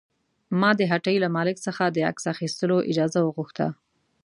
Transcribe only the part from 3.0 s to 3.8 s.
وغوښته.